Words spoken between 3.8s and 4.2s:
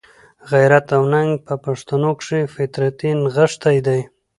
دئ.